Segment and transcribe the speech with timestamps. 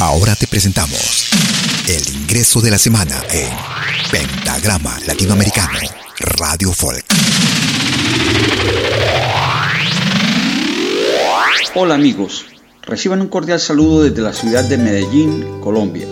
[0.00, 1.28] Ahora te presentamos
[1.86, 3.50] el ingreso de la semana en
[4.10, 5.78] Pentagrama Latinoamericano
[6.38, 7.04] Radio Folk.
[11.74, 12.46] Hola amigos,
[12.80, 16.06] reciban un cordial saludo desde la ciudad de Medellín, Colombia.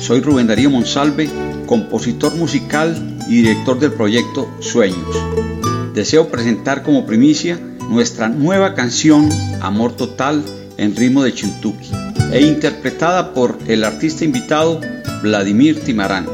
[0.00, 1.28] Soy Rubén Darío Monsalve,
[1.66, 5.16] compositor musical y director del proyecto Sueños.
[5.94, 7.58] Deseo presentar como primicia
[7.88, 9.28] nuestra nueva canción
[9.60, 10.44] Amor Total
[10.76, 11.90] en ritmo de Chintuki
[12.32, 14.80] e interpretada por el artista invitado
[15.22, 16.26] Vladimir Timarán.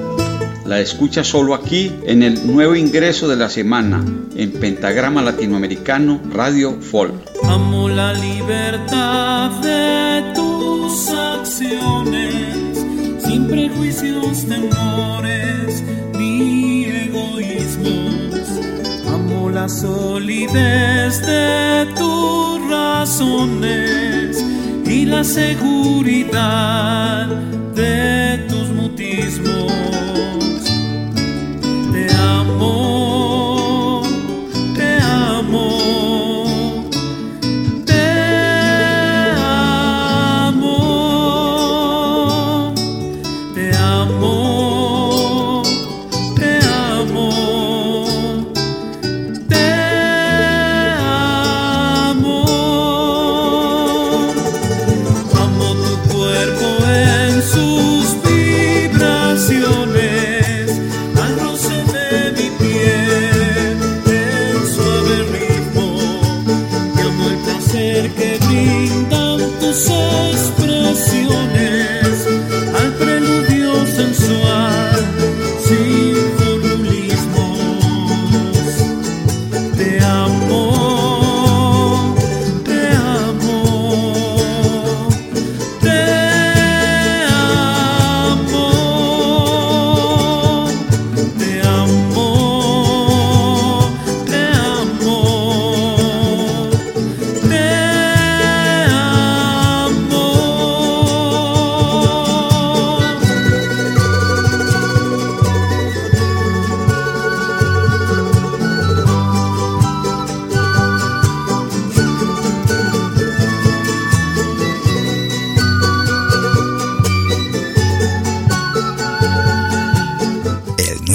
[0.64, 6.80] La escucha solo aquí en el nuevo ingreso de la semana en Pentagrama Latinoamericano Radio
[6.80, 7.14] Folk.
[7.44, 12.84] Amo la libertad de tus acciones,
[13.24, 15.84] sin prejuicios, temores
[16.18, 18.48] ni egoísmos.
[19.06, 24.25] Amo la solidez de tus razones
[25.06, 26.76] la seguridad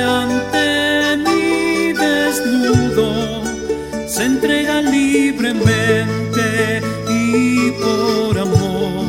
[0.00, 3.42] Ante mí desnudo
[4.06, 9.04] se entrega libremente y por amor.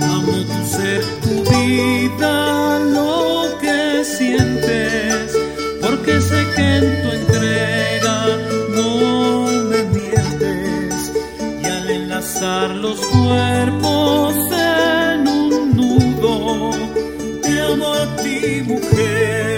[0.00, 5.36] Amo tu ser, tu vida, lo que sientes,
[5.80, 8.26] porque sé que en tu entrega
[8.74, 11.12] no me mientes.
[11.62, 16.70] Y al enlazar los cuerpos en un nudo,
[17.42, 19.57] te amo a ti, mujer,